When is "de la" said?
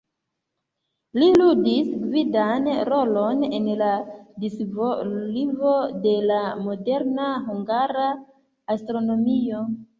6.09-6.41